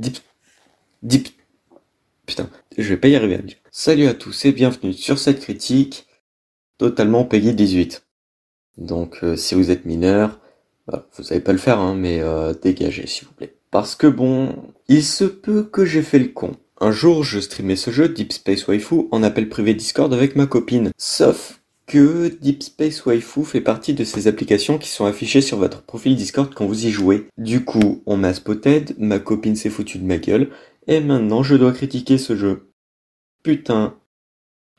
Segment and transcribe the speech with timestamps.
[0.00, 0.16] Deep...
[1.02, 1.28] Deep...
[2.24, 3.38] Putain, je vais pas y arriver.
[3.70, 6.06] Salut à tous et bienvenue sur cette critique
[6.78, 8.06] totalement payée 18.
[8.78, 10.40] Donc euh, si vous êtes mineur,
[10.86, 13.54] bah, vous savez pas le faire, hein, mais euh, dégagez s'il vous plaît.
[13.70, 16.56] Parce que bon, il se peut que j'ai fait le con.
[16.80, 20.46] Un jour, je streamais ce jeu Deep Space Waifu en appel privé Discord avec ma
[20.46, 20.92] copine.
[20.96, 21.59] Sauf
[21.90, 26.14] que Deep Space Waifu fait partie de ces applications qui sont affichées sur votre profil
[26.14, 27.26] Discord quand vous y jouez.
[27.36, 30.50] Du coup, on m'a spotted, ma copine s'est foutue de ma gueule,
[30.86, 32.70] et maintenant je dois critiquer ce jeu.
[33.42, 33.96] Putain.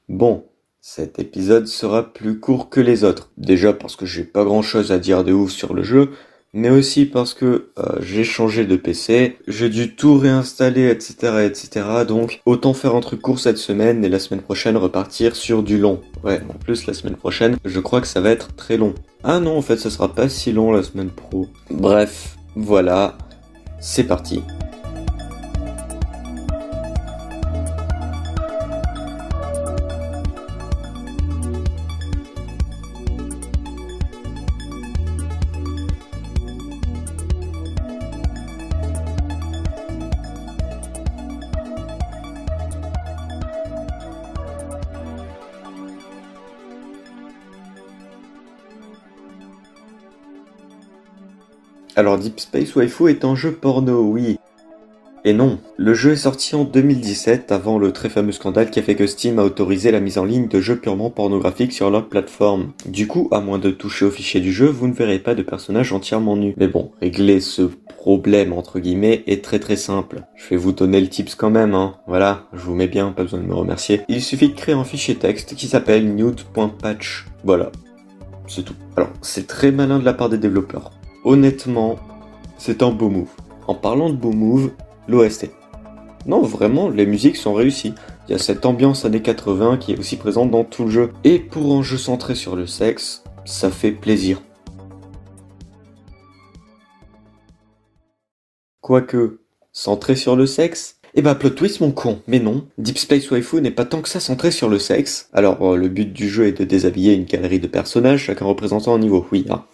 [0.08, 0.46] Bon,
[0.80, 3.34] cet épisode sera plus court que les autres.
[3.36, 6.12] Déjà parce que j'ai pas grand chose à dire de ouf sur le jeu,
[6.54, 11.86] mais aussi parce que euh, j'ai changé de PC, j'ai dû tout réinstaller, etc., etc.
[12.08, 15.78] Donc autant faire un truc court cette semaine et la semaine prochaine repartir sur du
[15.78, 16.02] long.
[16.24, 18.94] Ouais, en plus la semaine prochaine, je crois que ça va être très long.
[19.24, 21.48] Ah non, en fait, ça sera pas si long la semaine pro.
[21.70, 23.18] Bref, voilà,
[23.80, 24.42] c'est parti.
[51.96, 54.40] Alors Deep Space Waifu est un jeu porno, oui.
[55.24, 58.82] Et non, le jeu est sorti en 2017 avant le très fameux scandale qui a
[58.82, 62.08] fait que Steam a autorisé la mise en ligne de jeux purement pornographiques sur leur
[62.08, 62.72] plateforme.
[62.88, 65.44] Du coup, à moins de toucher au fichier du jeu, vous ne verrez pas de
[65.44, 66.56] personnages entièrement nus.
[66.58, 70.24] Mais bon, régler ce problème entre guillemets est très très simple.
[70.36, 71.96] Je vais vous donner le tips quand même, hein.
[72.08, 74.02] Voilà, je vous mets bien, pas besoin de me remercier.
[74.08, 77.28] Il suffit de créer un fichier texte qui s'appelle nude.patch.
[77.44, 77.72] Voilà.
[78.48, 78.76] C'est tout.
[78.98, 80.90] Alors, c'est très malin de la part des développeurs.
[81.24, 82.00] Honnêtement,
[82.58, 83.30] c'est un beau move.
[83.68, 84.72] En parlant de beau move,
[85.08, 85.52] l'OST.
[86.26, 87.94] Non, vraiment, les musiques sont réussies.
[88.28, 91.12] Il y a cette ambiance années 80 qui est aussi présente dans tout le jeu.
[91.24, 94.42] Et pour un jeu centré sur le sexe, ça fait plaisir.
[98.82, 99.42] Quoique,
[99.72, 100.98] centré sur le sexe?
[101.14, 104.08] Eh bah plot twist mon con, mais non, Deep Space Waifu n'est pas tant que
[104.08, 105.30] ça centré sur le sexe.
[105.34, 108.96] Alors euh, le but du jeu est de déshabiller une galerie de personnages, chacun représentant
[108.96, 109.66] un niveau, oui, hein.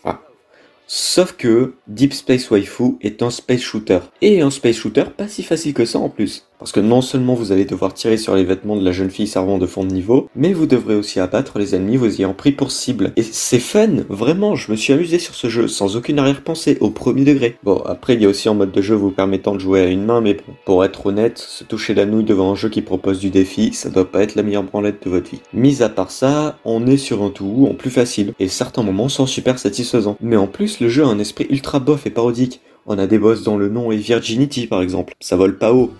[0.89, 3.99] Sauf que Deep Space Waifu est un space shooter.
[4.21, 6.47] Et un space shooter pas si facile que ça en plus.
[6.59, 9.27] Parce que non seulement vous allez devoir tirer sur les vêtements de la jeune fille
[9.27, 12.51] servant de fond de niveau, mais vous devrez aussi abattre les ennemis vous ayant pris
[12.51, 13.13] pour cible.
[13.15, 16.89] Et c'est fun, vraiment, je me suis amusé sur ce jeu, sans aucune arrière-pensée, au
[16.89, 17.57] premier degré.
[17.63, 19.85] Bon, après il y a aussi un mode de jeu vous permettant de jouer à
[19.85, 22.81] une main, mais bon, pour être honnête, se toucher la nouille devant un jeu qui
[22.81, 25.41] propose du défi, ça doit pas être la meilleure branlette de votre vie.
[25.53, 29.09] Mis à part ça, on est sur un tout en plus facile, et certains moments
[29.09, 30.17] sont super satisfaisants.
[30.21, 32.61] Mais en plus, le jeu a un esprit ultra bof et parodique.
[32.87, 35.13] On a des boss dont le nom est Virginity par exemple.
[35.19, 35.91] Ça vole pas haut,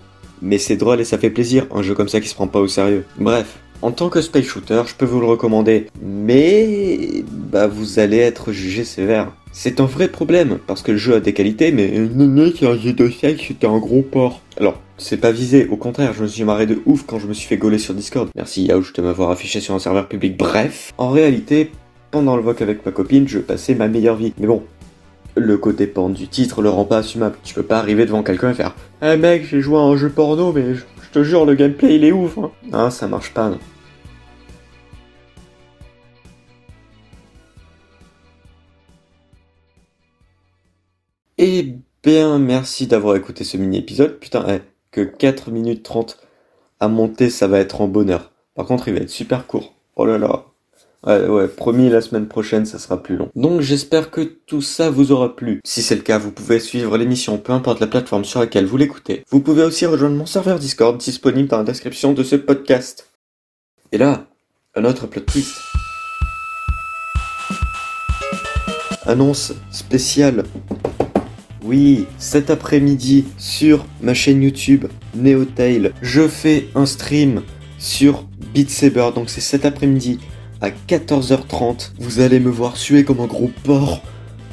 [0.42, 2.60] mais c'est drôle et ça fait plaisir, un jeu comme ça qui se prend pas
[2.60, 3.06] au sérieux.
[3.20, 8.18] Bref, en tant que space shooter, je peux vous le recommander, mais bah vous allez
[8.18, 9.32] être jugé sévère.
[9.52, 12.94] C'est un vrai problème, parce que le jeu a des qualités, mais a un jeu
[12.94, 14.42] de sexe, c'était un gros porc.
[14.60, 17.34] Alors, c'est pas visé, au contraire, je me suis marré de ouf quand je me
[17.34, 18.30] suis fait gauler sur Discord.
[18.36, 20.38] Merci Yaouch de m'avoir affiché sur un serveur public.
[20.38, 21.72] Bref, en réalité,
[22.10, 24.34] pendant le voc avec ma copine, je passais ma meilleure vie.
[24.40, 24.64] Mais bon,
[25.38, 27.38] le côté porn du titre le rend pas assumable.
[27.44, 30.10] Tu peux pas arriver devant quelqu'un et faire Eh mec, j'ai joué à un jeu
[30.10, 32.38] porno, mais je, te jure, le gameplay il est ouf.
[32.74, 32.90] Hein.
[32.90, 33.50] Ça marche pas.
[33.50, 33.60] Non.
[41.40, 44.20] Eh bien, merci d'avoir écouté ce mini-épisode.
[44.20, 44.62] Putain, eh,
[44.92, 46.18] que 4 minutes 30
[46.80, 48.32] à monter, ça va être en bonheur.
[48.56, 49.76] Par contre, il va être super court.
[49.96, 50.47] Oh là là.
[51.06, 53.30] Ouais, ouais, promis, la semaine prochaine, ça sera plus long.
[53.36, 55.62] Donc j'espère que tout ça vous aura plu.
[55.64, 58.78] Si c'est le cas, vous pouvez suivre l'émission, peu importe la plateforme sur laquelle vous
[58.78, 59.24] l'écoutez.
[59.30, 63.10] Vous pouvez aussi rejoindre mon serveur Discord disponible dans la description de ce podcast.
[63.92, 64.26] Et là,
[64.76, 65.56] un autre plot twist.
[69.06, 70.44] Annonce spéciale.
[71.64, 74.86] Oui, cet après-midi, sur ma chaîne YouTube
[75.16, 77.44] Neotail, je fais un stream
[77.78, 80.20] sur Beat Saber, donc c'est cet après-midi
[80.62, 81.92] à 14h30.
[82.00, 84.02] Vous allez me voir suer comme un gros porc.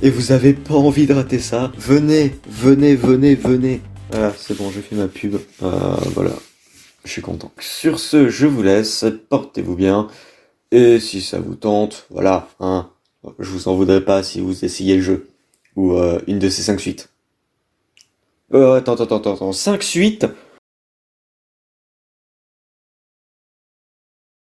[0.02, 1.72] Et vous avez pas envie de rater ça.
[1.78, 3.80] Venez, venez, venez, venez.
[4.10, 5.36] Voilà, c'est bon, j'ai fait ma pub.
[5.62, 6.32] Euh, voilà.
[7.04, 7.52] Je suis content.
[7.58, 9.04] Sur ce, je vous laisse.
[9.28, 10.08] Portez-vous bien.
[10.72, 12.88] Et si ça vous tente, voilà, hein.
[13.38, 15.28] Je vous en voudrais pas si vous essayez le jeu.
[15.76, 17.08] Ou euh, une de ces 5 suites.
[18.52, 19.52] Euh, attends, attends, attends, attends.
[19.52, 20.26] 5 suites